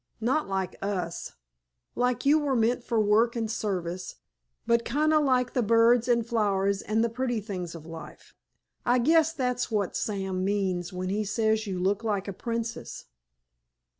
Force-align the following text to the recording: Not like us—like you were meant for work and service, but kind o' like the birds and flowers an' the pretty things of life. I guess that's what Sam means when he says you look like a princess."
Not 0.19 0.47
like 0.47 0.77
us—like 0.81 2.25
you 2.25 2.39
were 2.39 2.55
meant 2.55 2.83
for 2.83 2.99
work 2.99 3.35
and 3.35 3.51
service, 3.51 4.15
but 4.65 4.83
kind 4.83 5.13
o' 5.13 5.21
like 5.21 5.53
the 5.53 5.61
birds 5.61 6.07
and 6.07 6.25
flowers 6.25 6.81
an' 6.81 7.01
the 7.01 7.07
pretty 7.09 7.39
things 7.39 7.75
of 7.75 7.85
life. 7.85 8.33
I 8.83 8.97
guess 8.97 9.31
that's 9.31 9.69
what 9.69 9.95
Sam 9.95 10.43
means 10.43 10.91
when 10.91 11.09
he 11.09 11.23
says 11.23 11.67
you 11.67 11.77
look 11.77 12.03
like 12.03 12.27
a 12.27 12.33
princess." 12.33 13.05